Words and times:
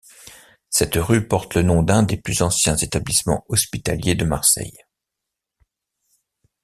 Cette 0.71 0.95
rue 0.95 1.27
porte 1.27 1.53
le 1.53 1.61
nom 1.61 1.83
d’un 1.83 2.01
des 2.01 2.17
plus 2.17 2.41
anciens 2.41 2.75
établissements 2.75 3.45
hospitaliers 3.49 4.15
de 4.15 4.25
Marseille. 4.25 4.79